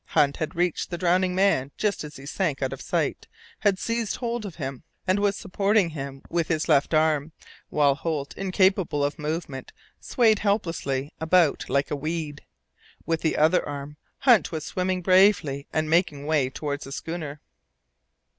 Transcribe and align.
Hunt 0.17 0.37
had 0.37 0.55
reached 0.55 0.89
the 0.89 0.97
drowning 0.97 1.35
man 1.35 1.69
just 1.77 2.03
as 2.03 2.15
he 2.15 2.25
sank 2.25 2.63
out 2.63 2.73
of 2.73 2.81
sight, 2.81 3.27
had 3.59 3.77
seized 3.77 4.15
hold 4.15 4.47
of 4.47 4.55
him, 4.55 4.81
and 5.05 5.19
was 5.19 5.37
supporting 5.37 5.91
him 5.91 6.23
with 6.27 6.47
his 6.47 6.67
left 6.67 6.95
arm, 6.95 7.33
while 7.69 7.93
Holt, 7.93 8.33
incapable 8.35 9.05
of 9.05 9.19
movement, 9.19 9.71
swayed 9.99 10.39
helplessly 10.39 11.13
about 11.21 11.69
like 11.69 11.91
a 11.91 11.95
weed. 11.95 12.41
With 13.05 13.21
the 13.21 13.37
other 13.37 13.63
arm 13.69 13.95
Hunt 14.21 14.51
was 14.51 14.65
swimming 14.65 15.03
bravely 15.03 15.67
and 15.71 15.87
making 15.87 16.25
way 16.25 16.49
towards 16.49 16.85
the 16.85 16.91
schooner. 16.91 17.39